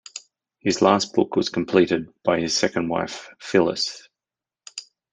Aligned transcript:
His 0.57 0.81
last 0.81 1.13
book 1.13 1.35
was 1.35 1.49
completed 1.49 2.09
by 2.23 2.39
his 2.39 2.57
second 2.57 2.87
wife 2.89 3.29
Phyllis. 3.39 4.09